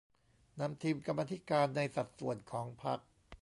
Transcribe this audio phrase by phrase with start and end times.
[0.59, 2.99] นำทีมกรรมาธิการในสัดส่วนของพรรค